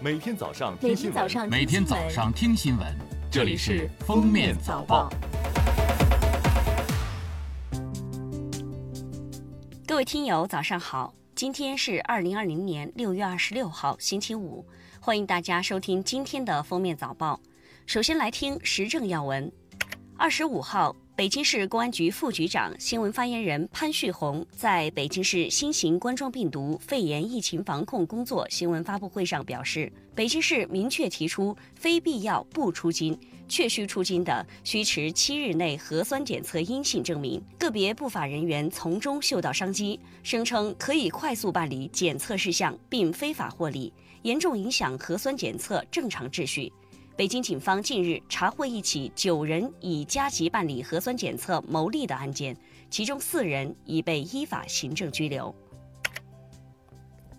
[0.00, 2.86] 每天早上听新闻，每天早上听新闻，
[3.28, 5.10] 这里是《封面早报》。
[9.84, 11.12] 各位听友，早上好！
[11.34, 14.64] 今天是二零二零年六月二十六号，星期五，
[15.00, 17.40] 欢迎大家收听今天的《封面早报》。
[17.84, 19.50] 首先来听时政要闻。
[20.16, 33.18] 二十五号，北京市公安局副局长、新闻发言人潘旭红在北京市新型冠状病毒肺炎疫情防控工作新闻发布会上表示，北京市明确提出，非必要不出京。
[33.48, 37.42] 确需出京的，需持七日内核酸检测阴性证明。
[37.58, 46.72] 个别不法人员从中嗅到商机，声称可以快速办理检测事项并非法获利，严重影响核酸检测正常秩序。
[47.18, 52.56] 北京警方近日查获一起九人以加急办理核酸检测牟利的案件，
[52.90, 55.52] 其中四人已被依法行政拘留。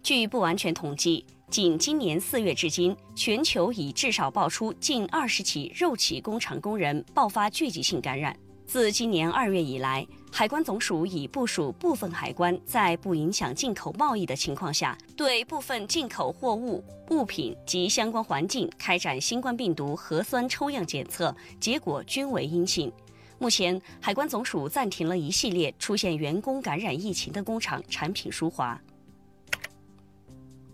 [0.00, 8.38] 据不完全统计，仅今年四月至今，全球已至少爆出近二十起肉企工厂工人爆发聚集性感染。
[8.66, 22.90] 自今年二月以来，海关总署已部署部分海关在不影响进口贸易的情况下，对部分进口货物、物品及相关环境开展新冠病毒核酸抽样检测，结果均为阴性。
[23.38, 28.80] 目前，海关总署暂停了一系列出现员工感染疫情的工厂产品输华。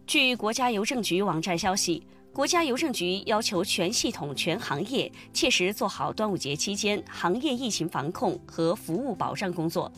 [0.07, 9.91] 据国家邮政局网站消息，国家邮政局要求全系统、全行业切实做好端午节期间行业疫情防控和服务保障工作。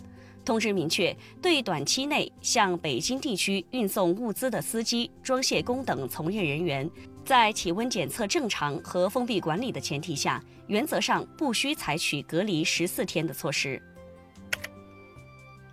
[0.44, 6.90] 通知明确，对短期内向北京地区运送物资的司机、装卸工等从业人员，
[7.24, 13.80] 在体温检测正常和封闭管理的前提下，原则上不需采取隔离十四天的措施。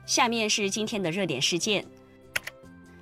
[0.05, 1.83] 下面是今天的热点事件。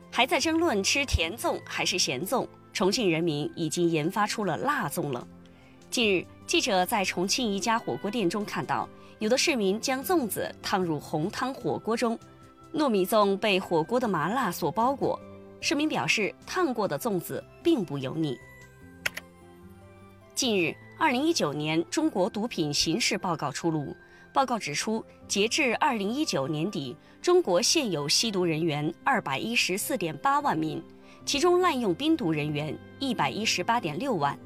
[0.09, 2.47] 还在争论吃甜粽还是咸粽，
[2.78, 5.28] 重庆人民已经研发出了辣粽了。
[5.89, 12.15] 近日，记者在重庆一家火锅店中看到，有的市民将粽子烫入红汤火锅中，
[12.71, 15.20] 糯米粽被火锅的麻辣所包裹。
[15.60, 18.38] 市民表示，烫过的粽子并不油腻。
[20.36, 23.98] 近日，二零一九年中国毒品形势报告出炉。
[24.32, 30.80] 报告指出，截至二零一九年底，中国现有吸毒人员二百一十四点八万名，
[31.27, 34.39] 其中滥用冰毒人员一百一十八点六万。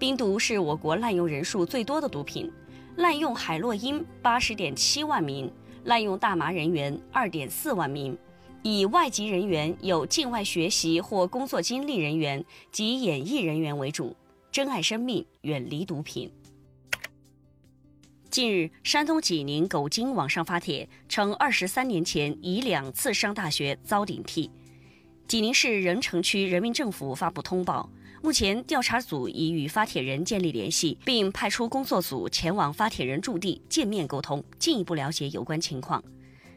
[0.00, 2.50] 冰毒是我国滥用人数最多的毒品，
[2.96, 5.48] 滥用海洛因八十点七万名，
[5.84, 8.18] 滥用大麻人员二点四万名，
[8.64, 14.16] 以外籍人员有境外学习或工作经历人员及演艺人员为主。
[14.50, 16.28] 珍爱生命，远离毒品。
[18.28, 24.50] 近日，山东济宁狗精网上发帖称，二十三年前已两次上大学遭顶替。
[25.26, 27.88] 济宁市任城区人民政府发布通报，
[28.22, 36.02] 目前调查组已与发帖人建立联系，并派出工作组前往发帖人驻地见面沟通，进一步了解有关情况。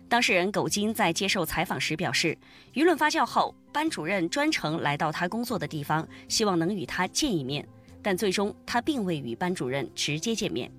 [0.10, 2.38] 当事人狗金在接受采访时表示，
[2.74, 7.66] 舆论发酵后，班主任专程来到他工作的地方，希望能与他见一面，
[8.02, 10.70] 但最终他并未与班主任直接见面。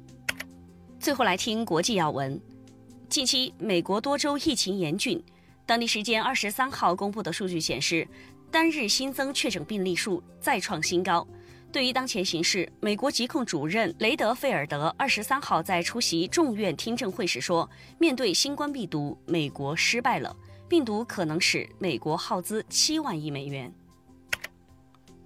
[1.00, 2.38] 最后来听国际要闻。
[3.09, 5.22] 近期，美国多州疫情严峻。
[5.68, 8.08] 当地时间二十三号公布的数据显示，
[8.50, 11.28] 单日新增确诊病例数再创新高。
[11.70, 17.68] 对于当前形势，美国疾控主任雷德菲尔德二十三号在出席众院听证会时说
[18.00, 20.34] ：“面对新冠病毒，美国失败了，
[20.70, 23.70] 病毒可能使美国耗资七万亿美元。”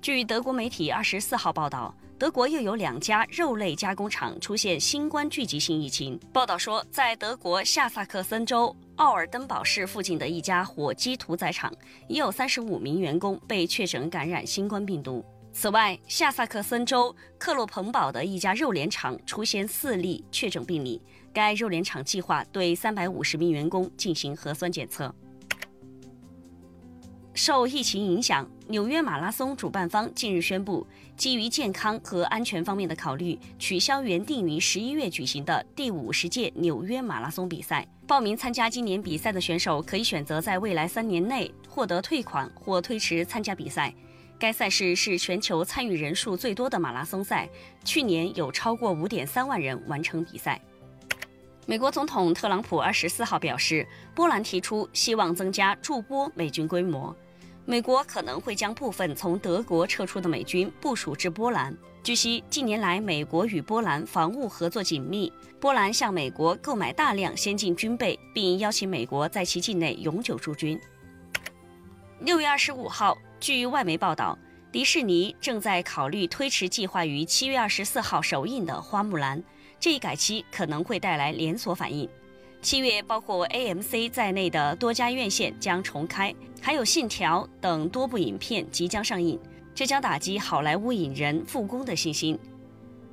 [0.02, 1.94] 据德国媒体二十四号报道。
[2.22, 6.16] 德国又有两家肉类加工厂出现新冠聚集性疫情。
[6.32, 11.74] 报道说，在德国下萨克森州奥尔登堡市附近的一家火鸡屠宰场，
[12.06, 15.24] 已有三十五名员工被确诊感染新冠病毒。
[15.52, 21.02] 此外，下萨克森州克洛彭堡的一家肉联厂出现四例确诊病例，
[21.32, 25.12] 该肉联厂计划对三百五十名员工进行核酸检测。
[27.34, 37.86] 受疫情影响，纽约马拉松主办方近日宣布，基于健康和安全方面的考虑，取消原定于十一月举行的第五十届纽约马拉松比赛。
[38.06, 43.94] 报名参加今年比赛的选手可以选择在未来三年内获得退款或推迟参加比赛。
[44.38, 47.48] 该赛事是全球参与人数最多的马拉松赛，
[47.82, 50.60] 去年有超过五点三万人完成比赛。
[51.64, 53.86] 美国总统特朗普二十四号表示，
[54.16, 57.14] 波兰提出希望增加驻波美军规模。
[57.64, 61.72] 美国可能会将部分从德国撤出的美军部署至波兰。
[62.02, 70.78] 据悉，近年来美国与波兰防务合作紧密，波兰向美国购买大量先进军备，并邀请美国在其境内永久驻军。
[72.18, 74.36] 六月二十五号，据外媒报道，
[74.72, 79.38] 迪士尼正在考虑推迟计划于七月二十四号首映的《花木兰》，
[79.78, 82.08] 这一改期可能会带来连锁反应。
[82.62, 89.38] 七月，包括 AMC 在内的多家院线将重开，还有《信条》等多部影片即将上映，
[89.74, 92.38] 这将打击好莱坞影人复工的信心。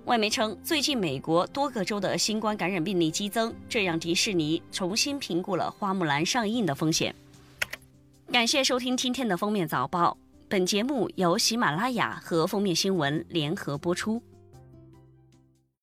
[0.06, 7.14] 外媒称，最近美国多个州的新冠感染病例激增，这让迪士尼重新评估了《花木兰》上映的风险。
[8.32, 10.16] 感谢收听今天的封面早报。
[10.50, 14.20] 本节目由喜马拉雅和封面新闻联合播出。